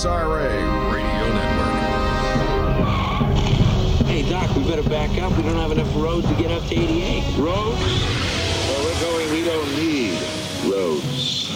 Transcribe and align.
NSRA 0.00 0.48
Radio 0.94 1.28
Network. 1.34 2.88
Hey, 4.06 4.22
Doc, 4.30 4.56
we 4.56 4.64
better 4.64 4.88
back 4.88 5.10
up. 5.20 5.36
We 5.36 5.42
don't 5.42 5.56
have 5.56 5.72
enough 5.72 5.94
roads 5.94 6.26
to 6.26 6.34
get 6.36 6.50
up 6.50 6.66
to 6.68 6.74
88. 6.74 7.36
Roads? 7.36 7.78
Where 8.64 8.82
we're 8.82 9.00
going, 9.02 9.30
we 9.30 9.44
don't 9.44 9.76
need 9.76 10.18
roads. 10.72 11.50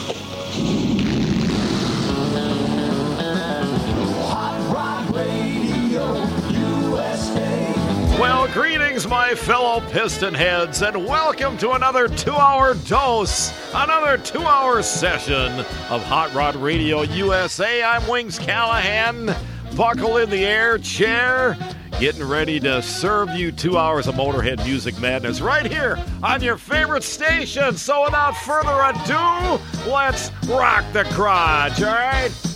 Hot 4.28 4.60
Rod 4.74 5.14
Radio 5.16 6.26
USA. 6.50 7.72
Well, 8.20 8.46
greetings, 8.48 9.06
my 9.06 9.34
fellow 9.34 9.80
piston 9.88 10.34
heads, 10.34 10.82
and 10.82 11.06
welcome 11.06 11.56
to 11.56 11.70
another 11.70 12.08
two 12.08 12.34
hour 12.34 12.74
dose, 12.74 13.54
another 13.74 14.16
two 14.18 14.42
hour 14.46 14.82
session 14.82 15.50
of 15.90 16.02
Hot 16.04 16.32
Rod 16.32 16.54
Radio 16.54 17.02
USA. 17.02 17.82
I'm 17.82 18.06
Wings 18.06 18.38
Callahan, 18.38 19.34
buckle 19.76 20.18
in 20.18 20.30
the 20.30 20.44
air 20.44 20.78
chair, 20.78 21.58
getting 21.98 22.22
ready 22.22 22.60
to 22.60 22.80
serve 22.82 23.30
you 23.30 23.50
two 23.50 23.76
hours 23.76 24.06
of 24.06 24.14
Motorhead 24.14 24.64
music 24.64 24.96
madness 25.00 25.40
right 25.40 25.66
here 25.66 25.98
on 26.22 26.40
your 26.40 26.56
favorite 26.56 27.02
station. 27.02 27.76
So, 27.76 28.04
without 28.04 28.36
further 28.36 28.70
ado, 28.70 29.60
let's 29.90 30.30
rock 30.46 30.84
the 30.92 31.04
crotch, 31.12 31.82
all 31.82 31.92
right? 31.92 32.53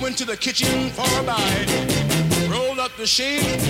Went 0.00 0.16
to 0.18 0.24
the 0.24 0.36
kitchen 0.36 0.90
for 0.90 1.20
a 1.20 1.22
bite. 1.22 1.68
Rolled 2.48 2.78
up 2.78 2.96
the 2.96 3.06
shade, 3.06 3.60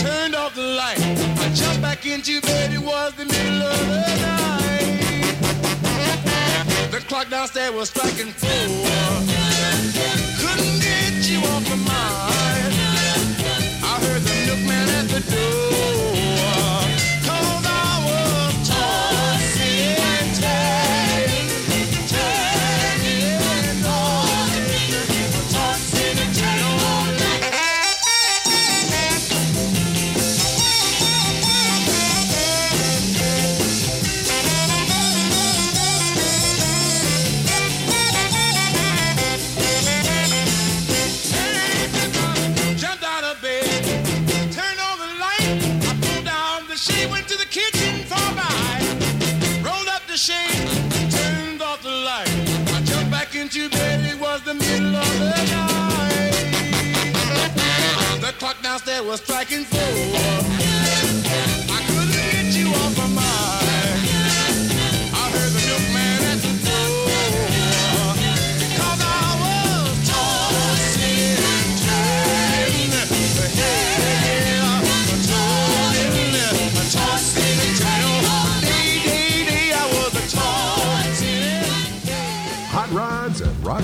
turned 0.00 0.34
off 0.34 0.54
the 0.54 0.62
light. 0.62 0.98
I 0.98 1.50
jumped 1.54 1.82
back 1.82 2.06
into 2.06 2.40
bed, 2.40 2.72
it 2.72 2.78
was 2.78 3.12
the 3.14 3.26
middle 3.26 3.62
of 3.62 3.86
the 3.86 4.16
night. 4.22 4.54
The 6.90 7.00
clock 7.08 7.28
downstairs 7.28 7.72
was 7.72 7.90
striking 7.90 8.32
four. 8.32 9.03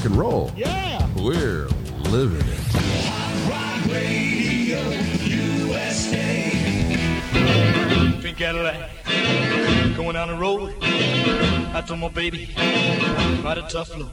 Rock 0.00 0.06
and 0.06 0.16
roll. 0.16 0.50
Yeah. 0.56 1.06
We're 1.16 1.68
living 2.08 2.40
it. 2.48 2.58
Hot 3.04 3.50
Rod 3.50 3.92
Radio 3.92 4.80
USA. 5.28 6.22
Pink 8.22 8.38
Cadillac, 8.38 8.90
going 9.96 10.14
down 10.14 10.28
the 10.28 10.36
road. 10.38 10.74
I 10.80 11.84
told 11.86 12.00
my 12.00 12.08
baby, 12.08 12.48
ride 13.44 13.58
a 13.58 13.68
tough 13.68 13.94
load. 13.94 14.10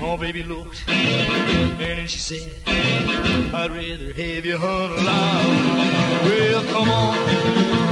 Oh, 0.00 0.16
baby, 0.18 0.44
look. 0.44 0.74
And 0.88 1.78
then 1.78 2.06
she 2.06 2.18
said, 2.18 2.50
I'd 2.66 3.70
rather 3.70 4.14
have 4.14 4.46
you 4.46 4.56
hunt 4.56 4.96
loud. 5.04 6.24
Well, 6.24 6.64
come 6.72 6.88
on. 6.88 7.89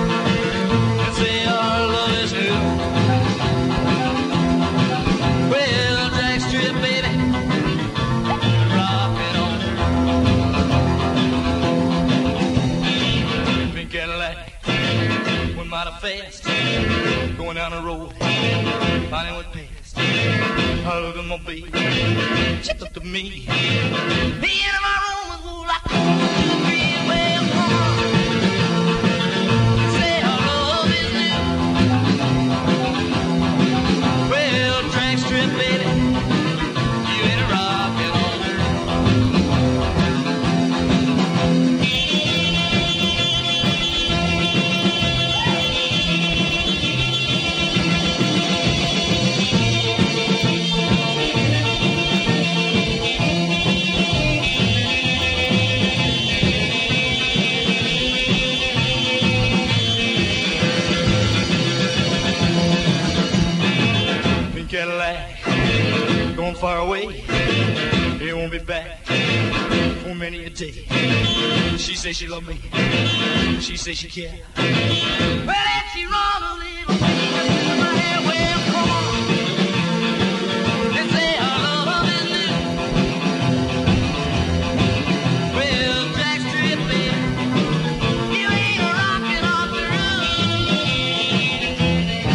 Fast, 16.08 16.44
going 17.37 17.56
down 17.56 17.72
the 17.72 17.82
road. 17.82 18.14
Finally 19.10 19.37
went 19.37 19.52
past. 19.52 19.99
I 19.99 21.00
looked 21.00 21.19
at 21.19 21.25
my 21.25 21.37
baby, 21.38 21.70
she 22.62 22.72
looked 22.78 22.96
at 22.96 23.05
me. 23.05 23.46
Me 24.40 24.52
in 24.64 24.78
my 24.82 24.96
room 25.05 25.44
was 25.44 25.66
like 25.69 26.38
for 70.29 70.33
many 70.33 70.45
a 70.45 70.51
day. 70.51 70.73
She 71.79 71.95
say 71.95 72.13
she 72.13 72.27
love 72.27 72.47
me. 72.47 72.61
She 73.61 73.77
say 73.77 73.95
she 73.95 74.09
care. 74.09 74.35
Well, 74.57 74.67
if 74.67 75.93
she 75.95 76.05
run 76.05 76.43
a 76.43 76.55
little 76.55 76.93
over 76.93 77.79
my 77.79 78.35
come 78.67 78.91
on. 78.91 79.15
And 80.99 81.11
say 81.11 81.37
her 81.37 81.85
love 81.87 82.09
is 82.09 82.29
new. 82.35 82.53
Well, 85.57 86.01
Jack 86.17 86.41
Stripping, 86.41 87.19
you 88.35 88.49
ain't 88.49 88.81
rocking 88.83 89.45
off 89.45 89.71
the 89.73 89.85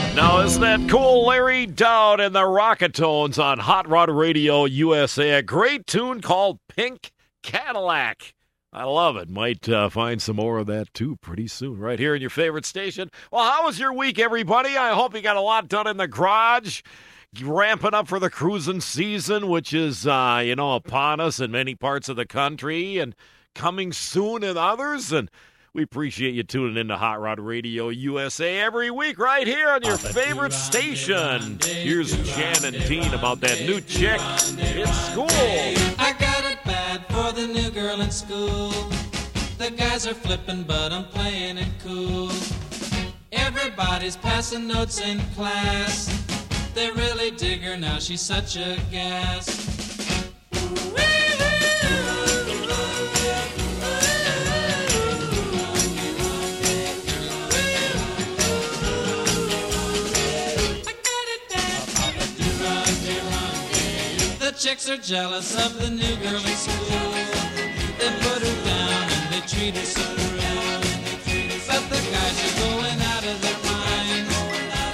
roof. 0.07 0.15
Now, 0.15 0.41
isn't 0.41 0.61
that 0.61 0.89
cool? 0.89 1.27
Larry 1.27 1.65
Dowd 1.67 2.19
and 2.19 2.33
the 2.33 2.41
Rocketones 2.41 3.37
on 3.43 3.59
Hot 3.59 3.87
Rod 3.87 4.09
Radio 4.09 4.65
USA. 4.65 5.31
A 5.33 5.41
great 5.43 5.85
tune 5.85 6.21
called 6.21 6.59
Pink 6.67 7.11
Cadillac. 7.43 8.33
I 8.71 8.85
love 8.85 9.17
it. 9.17 9.29
Might 9.29 9.69
uh, 9.69 9.89
find 9.89 10.19
some 10.19 10.37
more 10.37 10.57
of 10.57 10.65
that 10.65 10.91
too 10.95 11.17
pretty 11.17 11.47
soon, 11.47 11.77
right 11.77 11.99
here 11.99 12.15
in 12.15 12.21
your 12.21 12.31
favorite 12.31 12.65
station. 12.65 13.11
Well, 13.31 13.43
how 13.43 13.65
was 13.65 13.77
your 13.77 13.93
week, 13.93 14.17
everybody? 14.17 14.75
I 14.75 14.93
hope 14.93 15.13
you 15.13 15.21
got 15.21 15.37
a 15.37 15.41
lot 15.41 15.67
done 15.67 15.85
in 15.85 15.97
the 15.97 16.07
garage. 16.07 16.81
Ramping 17.41 17.93
up 17.93 18.07
for 18.07 18.19
the 18.19 18.29
cruising 18.31 18.81
season, 18.81 19.47
which 19.47 19.73
is, 19.73 20.07
uh, 20.07 20.41
you 20.43 20.55
know, 20.55 20.73
upon 20.73 21.19
us 21.19 21.39
in 21.39 21.51
many 21.51 21.75
parts 21.75 22.09
of 22.09 22.15
the 22.15 22.25
country 22.25 22.97
and 22.97 23.15
coming 23.53 23.91
soon 23.91 24.43
in 24.43 24.57
others. 24.57 25.11
And 25.11 25.29
we 25.73 25.81
appreciate 25.83 26.35
you 26.35 26.43
tuning 26.43 26.77
in 26.77 26.87
to 26.89 26.97
Hot 26.97 27.19
Rod 27.19 27.39
Radio 27.39 27.89
USA 27.89 28.59
every 28.59 28.91
week 28.91 29.17
right 29.17 29.47
here 29.47 29.69
on 29.69 29.81
your 29.83 29.97
favorite 29.97 30.53
station. 30.53 31.59
Here's 31.63 32.15
Jan 32.35 32.65
and 32.65 32.87
Dean 32.87 33.13
about 33.13 33.41
that 33.41 33.61
new 33.61 33.81
chick 33.81 34.21
in 34.59 34.87
school. 34.87 35.27
For 36.93 37.31
the 37.31 37.47
new 37.47 37.71
girl 37.71 38.01
in 38.01 38.11
school. 38.11 38.69
The 39.57 39.71
guys 39.75 40.05
are 40.05 40.13
flipping, 40.13 40.61
but 40.61 40.91
I'm 40.91 41.05
playing 41.05 41.57
it 41.57 41.69
cool. 41.83 42.29
Everybody's 43.31 44.15
passing 44.15 44.67
notes 44.67 45.01
in 45.01 45.19
class. 45.35 46.07
They 46.75 46.91
really 46.91 47.31
dig 47.31 47.61
her 47.61 47.77
now, 47.77 47.97
she's 47.97 48.21
such 48.21 48.57
a 48.57 48.77
gas. 48.91 49.45
The 50.51 51.02
chicks 64.63 64.89
are 64.89 64.95
jealous 64.95 65.57
of 65.65 65.77
the 65.81 65.89
new 65.89 66.15
girl 66.23 66.37
in 66.37 66.55
school. 66.55 67.11
They 67.99 68.07
put 68.23 68.39
her 68.47 68.63
down 68.63 69.11
and 69.11 69.33
they 69.33 69.41
treat 69.45 69.75
her 69.75 69.83
so 69.83 70.01
rude. 70.07 70.87
But 71.67 71.83
the 71.91 71.99
guys 72.15 72.37
are 72.47 72.55
going 72.63 73.01
out 73.11 73.25
of 73.27 73.41
their 73.41 73.59
minds. 73.67 74.33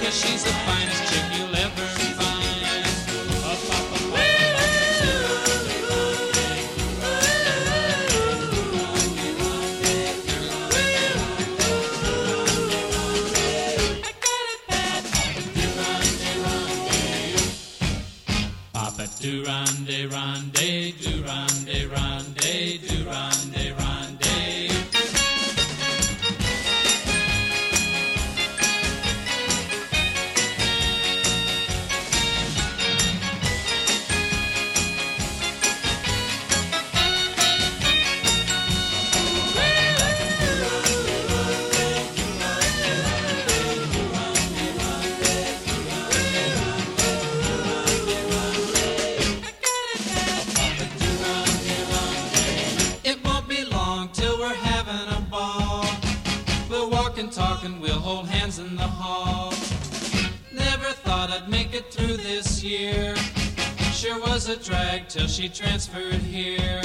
Cause 0.02 0.16
she's 0.20 0.44
the 0.44 0.56
finest 0.66 1.14
chick 1.14 1.24
you'll 1.38 1.56
ever 1.56 1.59
and 57.20 57.32
talk 57.34 57.66
and 57.66 57.82
we'll 57.82 58.00
hold 58.00 58.30
hands 58.30 58.60
in 58.60 58.78
the 58.78 58.82
hall. 58.82 59.50
Never 60.54 60.92
thought 61.04 61.30
I'd 61.30 61.50
make 61.50 61.74
it 61.74 61.92
through 61.92 62.16
this 62.16 62.64
year. 62.64 63.14
Sure 63.92 64.22
was 64.22 64.48
a 64.48 64.56
drag 64.56 65.10
till 65.10 65.28
she 65.28 65.50
transferred 65.50 66.14
here. 66.14 66.82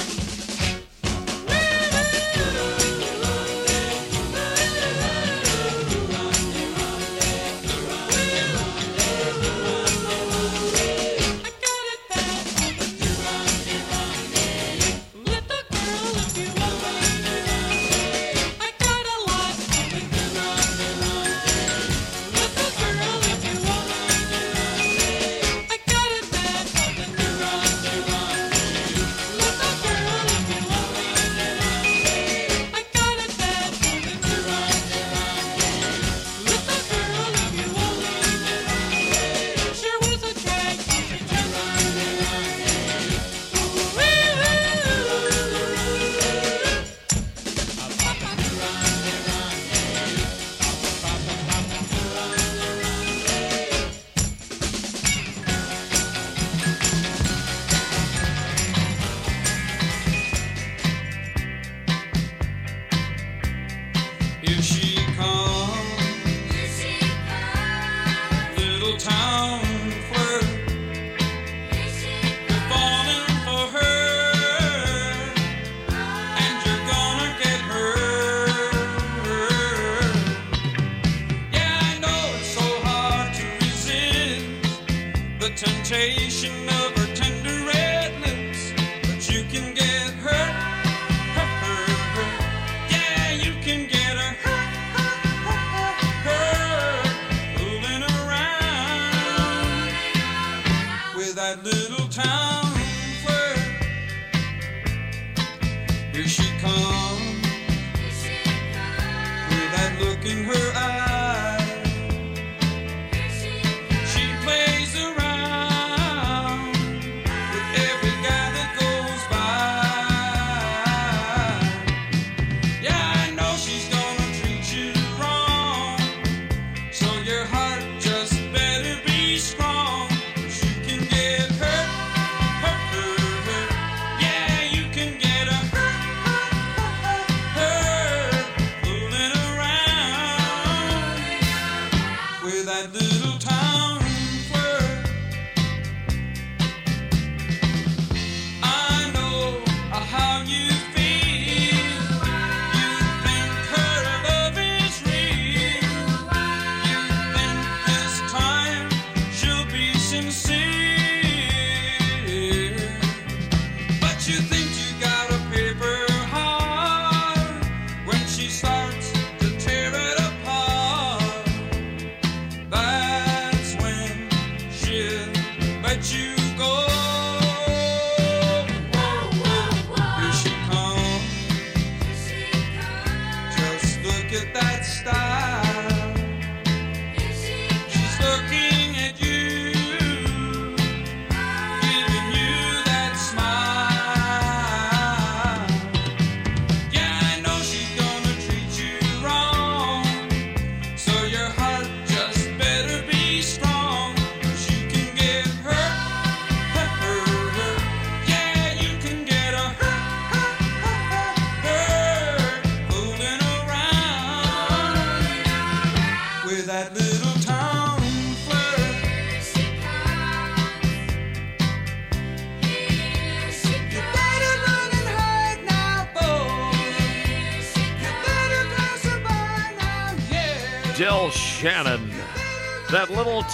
with 142.44 142.66
that 142.66 142.92
new 142.92 143.13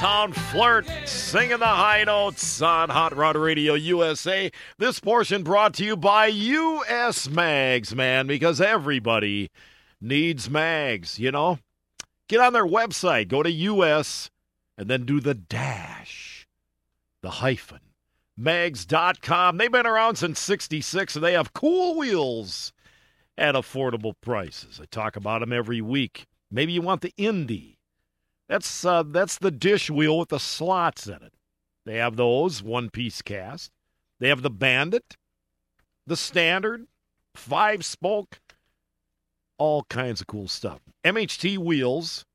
Town 0.01 0.33
flirt 0.33 0.87
singing 1.05 1.59
the 1.59 1.67
high 1.67 2.05
notes 2.05 2.63
on 2.63 2.89
Hot 2.89 3.15
Rod 3.15 3.37
Radio 3.37 3.75
USA. 3.75 4.51
This 4.79 4.99
portion 4.99 5.43
brought 5.43 5.75
to 5.75 5.85
you 5.85 5.95
by 5.95 6.29
US 6.29 7.29
Mags, 7.29 7.95
man, 7.95 8.27
because 8.27 8.63
everybody 8.63 9.51
needs 10.01 10.49
mags, 10.49 11.19
you 11.19 11.31
know? 11.31 11.59
Get 12.31 12.41
on 12.41 12.55
their 12.55 12.65
website, 12.65 13.29
go 13.29 13.43
to 13.43 13.51
US, 13.51 14.31
and 14.79 14.89
then 14.89 15.05
do 15.05 15.21
the 15.21 15.35
dash, 15.35 16.47
the 17.21 17.29
hyphen, 17.29 17.81
mags.com. 18.39 19.59
They've 19.59 19.71
been 19.71 19.87
around 19.87 20.17
since 20.17 20.41
66 20.41 21.17
and 21.17 21.23
they 21.23 21.35
have 21.35 21.53
cool 21.53 21.99
wheels 21.99 22.73
at 23.37 23.55
affordable 23.55 24.15
prices. 24.23 24.81
I 24.83 24.87
talk 24.87 25.17
about 25.17 25.41
them 25.41 25.53
every 25.53 25.83
week. 25.83 26.25
Maybe 26.51 26.73
you 26.73 26.81
want 26.81 27.03
the 27.03 27.13
Indy. 27.19 27.80
That's 28.51 28.85
uh, 28.85 29.05
that's 29.05 29.39
the 29.39 29.53
dish 29.53 29.89
wheel 29.91 30.19
with 30.19 30.31
the 30.31 30.41
slots 30.41 31.07
in 31.07 31.23
it. 31.23 31.33
They 31.87 31.99
have 31.99 32.17
those 32.17 32.65
one 32.65 32.91
piece 32.91 33.23
cast. 33.23 33.71
They 34.19 34.29
have 34.29 34.43
the 34.43 34.51
Bandit, 34.51 35.17
the 36.05 36.17
Standard, 36.17 36.89
five 37.37 37.85
spoke, 37.85 38.41
all 39.57 39.85
kinds 39.85 40.21
of 40.21 40.27
cool 40.27 40.49
stuff. 40.49 40.81
MHT 41.05 41.59
wheels 41.59 42.27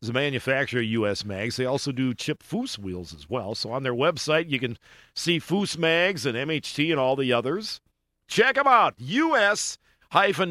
is 0.00 0.08
a 0.08 0.14
manufacturer 0.14 0.80
of 0.80 0.86
US 0.86 1.22
Mags. 1.22 1.56
They 1.56 1.66
also 1.66 1.92
do 1.92 2.14
Chip 2.14 2.42
Foose 2.42 2.78
wheels 2.78 3.14
as 3.14 3.28
well. 3.28 3.54
So 3.54 3.72
on 3.72 3.82
their 3.82 3.92
website 3.92 4.48
you 4.48 4.58
can 4.58 4.78
see 5.14 5.38
Foose 5.38 5.76
Mags 5.76 6.24
and 6.24 6.34
MHT 6.34 6.90
and 6.90 6.98
all 6.98 7.14
the 7.14 7.34
others. 7.34 7.82
Check 8.26 8.54
them 8.54 8.66
out. 8.66 8.94
US 8.96 9.76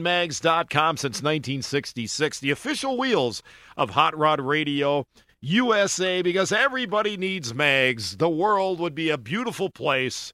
mags.com 0.02 0.98
since 0.98 1.22
1966. 1.22 2.40
The 2.40 2.52
official 2.52 2.98
wheels 2.98 3.44
of 3.78 3.92
Hot 3.92 4.18
Rod 4.18 4.42
Radio 4.42 5.06
USA 5.42 6.22
because 6.22 6.52
everybody 6.52 7.18
needs 7.18 7.54
mags. 7.54 8.18
The 8.18 8.30
world 8.30 8.80
would 8.80 8.96
be 8.96 9.10
a 9.10 9.18
beautiful 9.18 9.70
place 9.70 10.34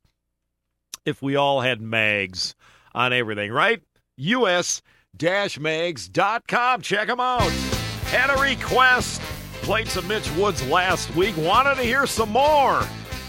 if 1.05 1.22
we 1.22 1.36
all 1.36 1.62
had 1.62 1.81
mags 1.81 2.55
on 2.93 3.13
everything, 3.13 3.51
right? 3.51 3.81
US 4.17 4.81
mags.com. 5.60 6.81
Check 6.81 7.07
them 7.07 7.19
out. 7.19 7.50
Had 8.07 8.29
a 8.29 8.41
request. 8.41 9.22
Played 9.62 9.88
some 9.88 10.07
Mitch 10.07 10.31
Woods 10.36 10.65
last 10.67 11.13
week. 11.15 11.36
Wanted 11.38 11.75
to 11.75 11.84
hear 11.84 12.07
some 12.07 12.29
more. 12.29 12.81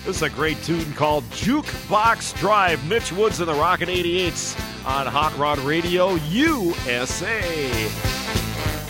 This 0.04 0.16
is 0.16 0.22
a 0.22 0.30
great 0.30 0.62
tune 0.62 0.92
called 0.94 1.24
Jukebox 1.30 2.38
Drive. 2.38 2.86
Mitch 2.88 3.12
Woods 3.12 3.40
and 3.40 3.48
the 3.48 3.54
Rocket 3.54 3.88
88s 3.88 4.67
on 4.88 5.06
Hot 5.06 5.36
Rod 5.36 5.58
Radio 5.58 6.14
USA. 6.30 7.42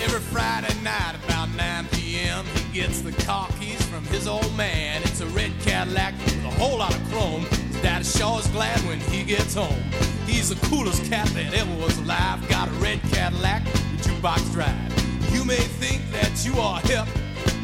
Every 0.00 0.20
Friday 0.20 0.72
night 0.84 1.16
about 1.24 1.48
9 1.56 1.86
p.m. 1.90 2.44
he 2.54 2.80
gets 2.80 3.00
the 3.00 3.10
car 3.24 3.48
keys 3.58 3.84
from 3.86 4.04
his 4.04 4.28
old 4.28 4.56
man. 4.56 5.02
It's 5.02 5.20
a 5.20 5.26
red 5.26 5.50
Cadillac 5.62 6.14
with 6.24 6.44
a 6.44 6.50
whole 6.50 6.78
lot 6.78 6.94
of 6.94 7.02
chrome. 7.10 7.42
His 7.46 7.82
daddy 7.82 8.04
sure 8.04 8.38
is 8.38 8.46
glad 8.48 8.78
when 8.82 9.00
he 9.00 9.24
gets 9.24 9.54
home. 9.54 9.82
He's 10.24 10.50
the 10.50 10.66
coolest 10.68 11.04
cat 11.10 11.26
that 11.30 11.52
ever 11.52 11.74
was 11.82 11.98
alive. 11.98 12.48
Got 12.48 12.68
a 12.68 12.72
red 12.74 13.00
Cadillac 13.10 13.64
with 13.64 14.06
jukebox 14.06 14.52
drive. 14.52 15.34
You 15.34 15.44
may 15.44 15.56
think 15.56 16.08
that 16.12 16.46
you 16.46 16.60
are 16.60 16.78
hip. 16.82 17.08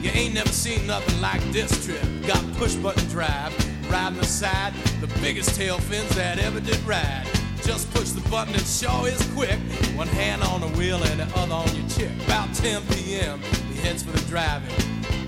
You 0.02 0.10
ain't 0.10 0.34
never 0.34 0.48
seen 0.48 0.84
nothing 0.88 1.20
like 1.20 1.40
this 1.52 1.86
trip. 1.86 2.02
Got 2.26 2.42
push 2.54 2.74
button 2.74 3.08
drive, 3.10 3.54
riding 3.88 4.18
the 4.18 4.26
side, 4.26 4.74
the 5.00 5.06
biggest 5.20 5.54
tail 5.54 5.78
fins 5.78 6.12
that 6.16 6.40
ever 6.40 6.58
did 6.58 6.82
ride. 6.84 7.33
Just 7.64 7.90
push 7.94 8.10
the 8.10 8.28
button, 8.28 8.54
it 8.54 8.66
sure 8.66 9.08
is 9.08 9.26
quick. 9.32 9.58
One 9.96 10.06
hand 10.06 10.42
on 10.42 10.60
the 10.60 10.68
wheel 10.76 11.02
and 11.02 11.20
the 11.20 11.38
other 11.38 11.54
on 11.54 11.74
your 11.74 11.88
chick. 11.88 12.10
About 12.26 12.54
10 12.54 12.82
p.m., 12.88 13.40
he 13.72 13.80
heads 13.80 14.02
for 14.02 14.10
the 14.10 14.20
driving. 14.28 14.70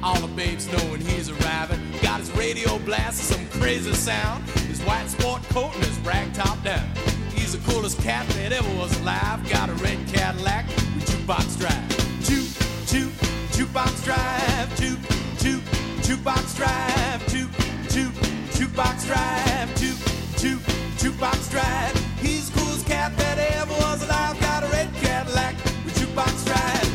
All 0.03 0.21
the 0.21 0.29
babes 0.29 0.71
know 0.71 0.79
when 0.91 1.01
he's 1.01 1.31
arriving. 1.31 1.81
Got 2.03 2.21
his 2.21 2.31
radio 2.33 2.79
blasting 2.81 3.39
some 3.39 3.61
crazy 3.61 3.95
sound. 3.95 4.45
His 4.69 4.83
white 4.83 5.09
sport 5.09 5.43
coat 5.49 5.75
and 5.77 5.85
his 5.85 5.99
rag 6.01 6.35
top 6.35 6.63
down. 6.63 6.87
He's 7.35 7.59
the 7.59 7.73
coolest 7.73 8.03
cat 8.03 8.29
that 8.29 8.53
ever 8.53 8.69
was 8.77 8.95
alive. 9.01 9.49
Got 9.49 9.71
a 9.71 9.75
red 9.75 9.99
Cadillac 10.07 10.67
with 10.67 11.07
jukebox 11.07 11.59
drive. 11.59 11.89
Juke, 12.23 12.53
juke, 12.87 13.15
jukebox 13.57 14.05
drive. 14.05 14.77
Juke, 14.77 15.01
juke, 15.39 15.65
jukebox 16.05 16.55
drive. 16.55 17.27
Juke, 17.29 17.51
juke, 17.89 18.15
jukebox 18.53 19.07
drive. 19.07 19.75
Juke, 19.81 20.39
juke, 20.39 20.63
jukebox 20.99 21.51
drive. 21.51 22.06
He's 22.21 22.51
coolest 22.51 22.87
cat 22.87 23.17
that 23.17 23.39
ever 23.39 23.73
was 23.73 24.03
alive. 24.05 24.41
Got 24.41 24.65
a 24.65 24.69
red 24.69 24.93
Cadillac 24.95 25.55
with 25.85 25.95
jukebox 25.97 26.47
drive. 26.47 26.86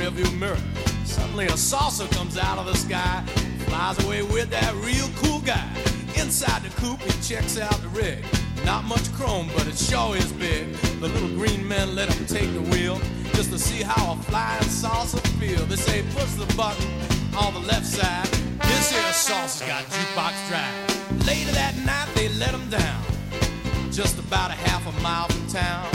Rearview 0.00 0.38
mirror. 0.38 0.56
Suddenly 1.04 1.46
a 1.46 1.56
saucer 1.56 2.06
comes 2.14 2.38
out 2.38 2.58
of 2.58 2.64
the 2.64 2.74
sky, 2.74 3.22
flies 3.66 4.02
away 4.04 4.22
with 4.22 4.48
that 4.50 4.72
real 4.76 5.08
cool 5.16 5.40
guy. 5.40 5.68
Inside 6.16 6.62
the 6.62 6.70
coop, 6.80 7.00
he 7.00 7.12
checks 7.22 7.58
out 7.58 7.76
the 7.82 7.88
rig. 7.88 8.24
Not 8.64 8.84
much 8.84 9.12
chrome, 9.12 9.48
but 9.54 9.66
it 9.66 9.76
sure 9.76 10.16
is 10.16 10.32
big. 10.32 10.72
The 11.00 11.08
little 11.08 11.28
green 11.28 11.66
men 11.68 11.94
let 11.94 12.12
him 12.12 12.26
take 12.26 12.50
the 12.54 12.62
wheel 12.72 12.98
just 13.34 13.50
to 13.52 13.58
see 13.58 13.82
how 13.82 14.12
a 14.14 14.16
flying 14.24 14.62
saucer 14.62 15.18
feel. 15.38 15.64
They 15.66 15.76
say 15.76 16.02
push 16.14 16.32
the 16.32 16.50
button 16.56 16.88
on 17.36 17.52
the 17.52 17.60
left 17.60 17.86
side. 17.86 18.26
This 18.62 18.90
here 18.92 19.12
saucer's 19.12 19.68
got 19.68 19.84
jukebox 19.84 20.34
drive. 20.48 21.26
Later 21.26 21.52
that 21.52 21.76
night, 21.84 22.08
they 22.14 22.28
let 22.38 22.52
him 22.54 22.68
down. 22.70 23.02
just 23.90 24.18
about 24.18 24.50
a 24.50 24.54
half 24.54 24.86
a 24.86 25.02
mile 25.02 25.28
from 25.28 25.46
town. 25.48 25.86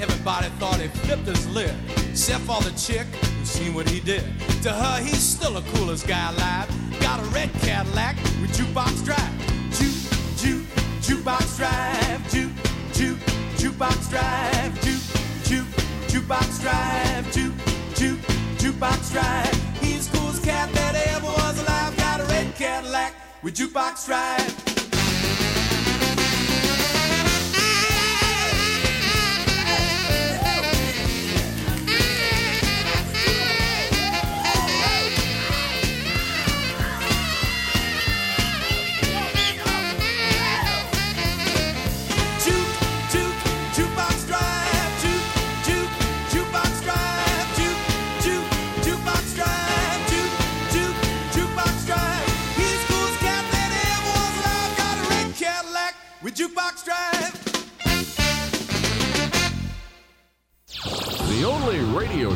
Everybody 0.00 0.48
thought 0.58 0.80
he 0.80 0.88
flipped 0.88 1.26
his 1.26 1.46
lid, 1.48 1.74
except 2.12 2.44
for 2.44 2.60
the 2.60 2.70
chick 2.72 3.06
who 3.06 3.44
seen 3.46 3.72
what 3.72 3.88
he 3.88 3.98
did. 3.98 4.22
To 4.64 4.70
her, 4.70 5.02
he's 5.02 5.22
still 5.22 5.54
the 5.54 5.62
coolest 5.72 6.06
guy 6.06 6.30
alive. 6.30 6.68
Got 7.00 7.20
a 7.20 7.24
red 7.30 7.50
Cadillac 7.62 8.16
with 8.38 8.52
jukebox 8.52 9.02
drive. 9.02 9.32
Juke, 9.72 9.96
juke, 10.36 10.66
jukebox 11.00 11.56
drive. 11.56 12.20
Juke, 12.30 12.52
juke, 12.92 13.18
jukebox 13.56 14.10
drive. 14.10 14.74
Juke, 14.84 15.08
juke, 15.48 15.72
jukebox 16.12 16.60
drive. 16.60 17.32
Juke, 17.32 17.54
juke, 17.94 18.20
jukebox 18.60 19.10
drive. 19.10 19.80
He's 19.80 20.06
the 20.08 20.18
coolest 20.18 20.44
cat 20.44 20.70
that 20.74 20.94
ever 21.14 21.26
was 21.26 21.62
alive. 21.62 21.96
Got 21.96 22.20
a 22.20 22.24
red 22.24 22.54
Cadillac 22.56 23.14
with 23.42 23.54
jukebox 23.54 24.04
drive. 24.04 24.61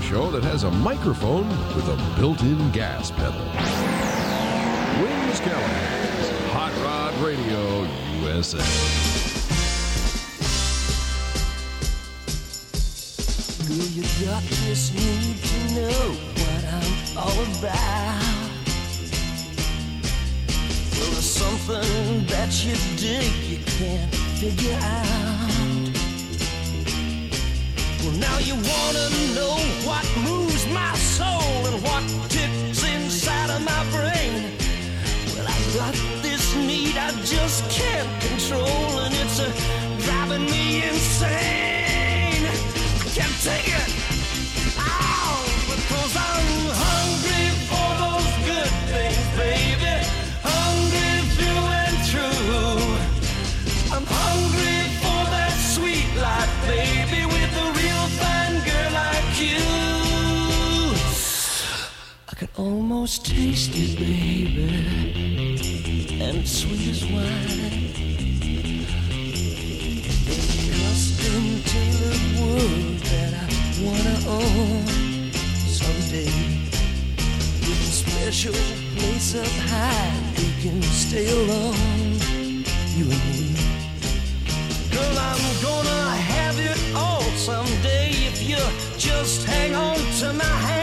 Show 0.06 0.30
that 0.30 0.44
has 0.44 0.62
a 0.62 0.70
microphone 0.70 1.48
with 1.74 1.88
a 1.88 1.96
built-in 2.16 2.70
gas 2.70 3.10
pedal. 3.10 3.40
Wings 5.02 5.40
Callahan's 5.40 6.28
Hot 6.52 6.72
Rod 6.84 7.12
Radio 7.26 7.82
USA. 8.22 8.58
Girl, 13.66 13.88
you 13.98 14.04
got 14.24 14.44
this 14.62 14.94
need 14.94 15.42
to 15.42 15.74
know 15.74 16.12
what 16.38 16.62
I'm 16.70 17.18
all 17.18 17.42
about. 17.58 18.22
Well, 20.94 21.10
there's 21.10 21.28
something 21.28 22.26
that 22.26 22.64
you 22.64 22.76
dig 22.96 23.32
you 23.50 23.58
can't 23.64 24.14
figure 24.14 24.78
out. 24.80 25.35
Well, 28.06 28.14
now 28.18 28.38
you 28.38 28.54
wanna 28.54 29.10
know 29.34 29.56
what 29.82 30.06
moves 30.22 30.64
my 30.68 30.94
soul 30.94 31.66
and 31.66 31.82
what 31.82 32.04
ticks 32.30 32.84
inside 32.84 33.50
of 33.50 33.62
my 33.64 33.82
brain. 33.90 34.52
Well, 35.34 35.48
I've 35.48 35.74
got 35.74 35.94
this 36.22 36.54
need 36.54 36.96
I 36.96 37.10
just 37.24 37.68
can't 37.68 38.08
control, 38.22 39.05
almost 63.06 63.24
taste 63.24 63.70
it, 63.74 63.96
baby, 63.96 64.66
and 66.20 66.42
sweet 66.44 66.88
as 66.88 67.04
wine. 67.04 67.92
Custom 70.82 71.44
tailored 71.70 72.24
world 72.36 72.98
that 73.06 73.32
I 73.32 73.46
wanna 73.86 74.16
own 74.26 74.82
someday. 75.68 76.34
With 77.62 77.80
a 77.80 77.94
special 78.02 78.58
place 78.96 79.36
up 79.36 79.54
high, 79.70 80.12
we 80.38 80.48
can 80.60 80.82
stay 80.82 81.30
alone, 81.30 82.18
you 82.96 83.04
and 83.14 83.24
me. 83.30 83.54
Girl, 84.90 85.16
I'm 85.30 85.44
gonna 85.62 86.16
have 86.34 86.58
it 86.58 86.78
all 86.96 87.22
someday 87.36 88.08
if 88.26 88.42
you 88.42 88.58
just 88.98 89.46
hang 89.46 89.76
on 89.76 89.96
to 90.18 90.32
my 90.32 90.42
hand. 90.42 90.75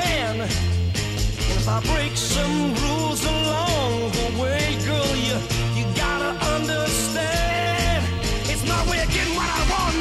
If 1.64 1.70
I 1.70 1.80
break 1.96 2.18
some 2.18 2.76
rules 2.76 3.24
along 3.24 4.12
the 4.12 4.28
way, 4.36 4.76
girl, 4.84 5.16
you 5.16 5.38
you 5.80 5.86
gotta 5.96 6.36
understand. 6.56 8.04
It's 8.52 8.68
my 8.68 8.84
way 8.92 9.00
of 9.00 9.10
getting 9.10 9.34
what 9.34 9.48
I 9.48 9.64
want 9.72 9.96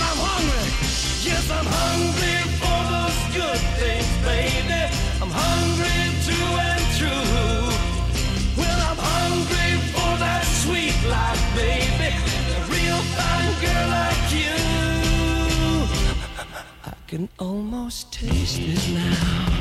I'm 0.00 0.20
hungry. 0.24 0.64
Yes, 1.20 1.44
I'm 1.50 1.68
hungry 1.68 2.38
for 2.60 2.80
those 2.94 3.20
good 3.36 3.60
things, 3.76 4.08
baby. 4.24 4.88
I'm 5.20 5.32
hungry 5.44 6.00
and. 6.32 7.68
Well, 8.56 8.78
I'm 8.88 9.00
hungry 9.12 9.70
for 9.92 10.12
that 10.24 10.44
sweet 10.64 10.96
life, 11.12 11.44
baby. 11.52 12.08
A 12.56 12.60
real 12.72 13.00
fine 13.12 13.52
girl 13.60 13.86
like 14.00 14.24
you. 14.32 14.56
I 16.90 16.94
can 17.06 17.28
almost 17.38 18.14
taste 18.14 18.60
it 18.60 18.94
now. 18.94 19.53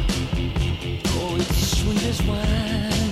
It's 1.95 2.17
sweet 2.17 3.02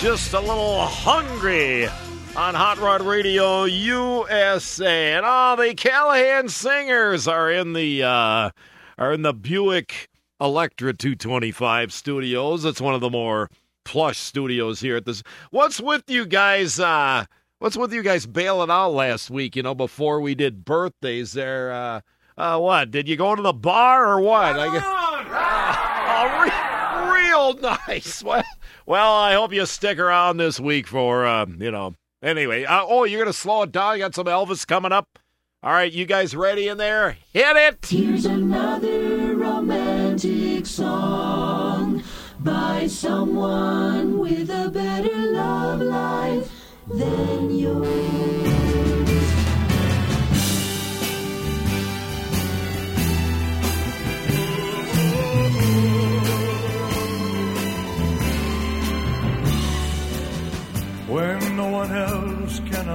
just 0.00 0.32
a 0.32 0.40
little 0.40 0.80
hungry 0.86 1.86
on 2.34 2.54
Hot 2.54 2.78
Rod 2.78 3.02
Radio 3.02 3.64
USA. 3.64 5.12
And 5.12 5.26
all 5.26 5.56
the 5.56 5.74
Callahan 5.74 6.48
singers 6.48 7.28
are 7.28 7.50
in 7.50 7.74
the 7.74 8.02
uh, 8.02 8.50
are 8.96 9.12
in 9.12 9.20
the 9.20 9.34
Buick 9.34 10.08
Electra 10.40 10.94
225 10.94 11.92
studios. 11.92 12.64
It's 12.64 12.80
one 12.80 12.94
of 12.94 13.02
the 13.02 13.10
more 13.10 13.50
plush 13.84 14.16
studios 14.18 14.80
here 14.80 14.96
at 14.96 15.04
this. 15.04 15.22
What's 15.50 15.80
with 15.80 16.04
you 16.08 16.24
guys 16.24 16.80
uh 16.80 17.26
what's 17.58 17.76
with 17.76 17.92
you 17.92 18.02
guys 18.02 18.24
bailing 18.24 18.70
out 18.70 18.90
last 18.90 19.28
week, 19.28 19.54
you 19.54 19.62
know, 19.62 19.74
before 19.74 20.20
we 20.22 20.34
did 20.34 20.64
birthdays 20.64 21.32
there 21.34 21.72
uh 21.72 22.00
uh 22.38 22.58
what? 22.58 22.90
Did 22.90 23.06
you 23.06 23.16
go 23.16 23.34
to 23.36 23.42
the 23.42 23.52
bar 23.52 24.10
or 24.10 24.20
what? 24.20 24.58
I 24.58 24.72
guess 24.72 24.84
Oh, 26.22 26.42
re- 26.42 27.20
real 27.28 27.54
nice. 27.60 28.22
Well, 28.30 28.42
well, 28.90 29.14
I 29.14 29.34
hope 29.34 29.52
you 29.52 29.64
stick 29.66 30.00
around 30.00 30.38
this 30.38 30.58
week 30.58 30.88
for, 30.88 31.24
uh, 31.24 31.46
you 31.46 31.70
know. 31.70 31.94
Anyway, 32.24 32.64
uh, 32.64 32.82
oh, 32.84 33.04
you're 33.04 33.20
gonna 33.22 33.32
slow 33.32 33.62
it 33.62 33.70
down. 33.70 33.94
You 33.94 34.00
got 34.00 34.16
some 34.16 34.26
Elvis 34.26 34.66
coming 34.66 34.90
up. 34.90 35.16
All 35.62 35.70
right, 35.70 35.92
you 35.92 36.06
guys 36.06 36.34
ready 36.34 36.66
in 36.66 36.76
there? 36.76 37.16
Hit 37.32 37.56
it. 37.56 37.86
Here's 37.88 38.24
another 38.24 39.36
romantic 39.36 40.66
song 40.66 42.02
by 42.40 42.88
someone 42.88 44.18
with 44.18 44.50
a 44.50 44.68
better 44.68 45.14
love 45.14 45.82
life 45.82 46.50
than 46.88 47.56
yours. 47.56 48.49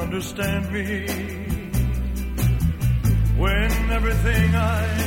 Understand 0.06 0.72
me, 0.72 1.08
when 3.42 3.72
everything 3.92 4.56
I 4.56 5.05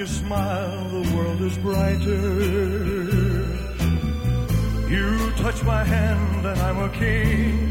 you 0.00 0.06
smile, 0.06 0.88
the 0.88 1.14
world 1.14 1.42
is 1.42 1.58
brighter. 1.58 2.22
You 4.88 5.30
touch 5.32 5.62
my 5.62 5.84
hand 5.84 6.46
and 6.46 6.58
I'm 6.58 6.78
a 6.78 6.88
king. 6.88 7.69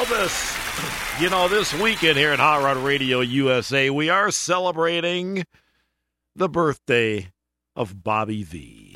Elvis. 0.00 1.20
You 1.20 1.28
know, 1.28 1.46
this 1.48 1.74
weekend 1.74 2.16
here 2.16 2.32
at 2.32 2.38
Hot 2.38 2.62
Rod 2.62 2.78
Radio 2.78 3.20
USA, 3.20 3.90
we 3.90 4.08
are 4.08 4.30
celebrating 4.30 5.44
the 6.34 6.48
birthday 6.48 7.30
of 7.76 8.02
Bobby 8.02 8.42
Vee. 8.42 8.94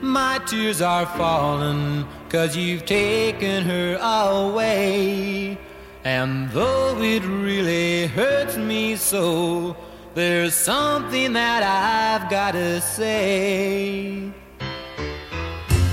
My 0.00 0.40
tears 0.46 0.80
are 0.80 1.04
falling 1.04 2.06
cause 2.30 2.56
you've 2.56 2.86
taken 2.86 3.64
her 3.64 3.98
away. 4.00 5.58
And 6.02 6.48
though 6.50 6.96
it 7.02 7.22
really 7.24 8.06
hurts 8.06 8.56
me 8.56 8.96
so, 8.96 9.76
there's 10.14 10.54
something 10.54 11.34
that 11.34 11.62
I've 11.62 12.30
gotta 12.30 12.80
say. 12.80 14.32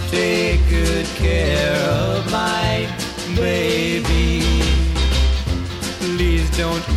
Take 0.09 0.61
good 0.69 1.07
care 1.15 1.62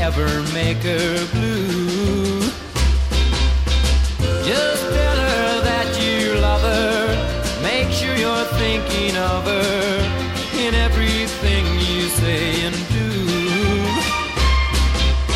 ever 0.07 0.41
make 0.55 0.77
her 0.85 1.27
blue. 1.33 2.39
Just 4.45 4.83
tell 4.97 5.19
her 5.29 5.61
that 5.69 5.89
you 6.01 6.39
love 6.39 6.63
her. 6.63 7.09
Make 7.61 7.91
sure 7.91 8.15
you're 8.15 8.49
thinking 8.63 9.17
of 9.17 9.43
her 9.47 9.99
in 10.65 10.75
everything 10.75 11.65
you 11.91 12.03
say 12.23 12.67
and 12.67 12.77
do. 12.95 13.11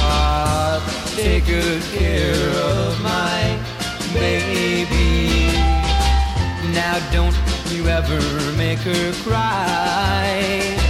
Ah, 0.07 0.79
take 1.17 1.47
good 1.47 1.83
care 1.99 2.49
of 2.71 3.03
my 3.03 3.59
baby. 4.15 5.51
Now 6.73 6.97
don't 7.11 7.37
you 7.73 7.89
ever 7.89 8.21
make 8.57 8.79
her 8.79 9.13
cry. 9.25 10.90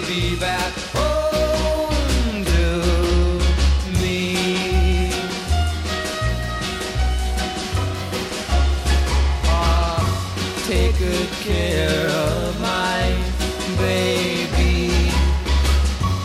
baby 0.00 0.36
back 0.40 0.72
home 0.94 2.44
to 2.46 2.80
me. 4.00 5.10
Ah, 9.44 10.00
take 10.66 10.96
good 10.98 11.28
care 11.44 12.08
of 12.08 12.58
my 12.62 13.14
baby. 13.76 14.88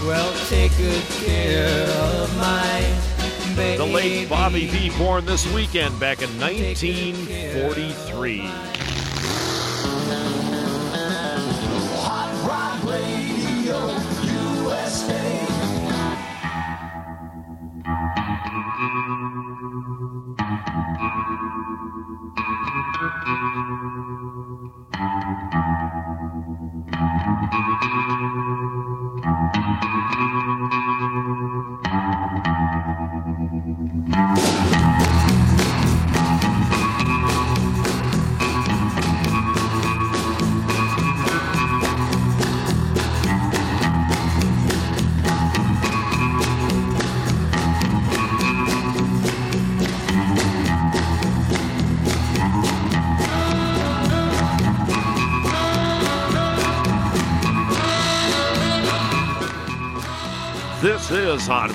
Well, 0.07 0.31
take 0.47 0.71
good 0.77 1.03
care 1.25 1.89
of 1.89 2.37
my 2.37 2.85
baby. 3.57 3.77
The 3.77 3.85
late 3.85 4.29
Bobby 4.29 4.67
Vee, 4.67 4.91
born 4.97 5.25
this 5.25 5.45
weekend 5.53 5.99
back 5.99 6.21
in 6.21 6.29
1943. 6.39 8.76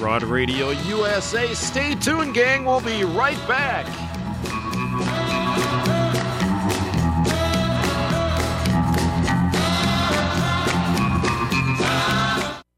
Rod 0.02 0.24
Radio 0.24 0.70
USA. 0.70 1.54
Stay 1.54 1.94
tuned, 1.94 2.34
gang. 2.34 2.64
We'll 2.64 2.80
be 2.80 3.04
right 3.04 3.38
back. 3.46 3.86